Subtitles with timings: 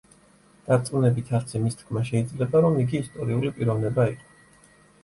[0.69, 4.53] დარწმუნებით არც იმის თქმა შეიძლება, რომ იგი ისტორიული პიროვნება იყო.